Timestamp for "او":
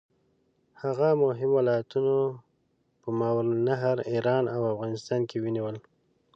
4.55-4.61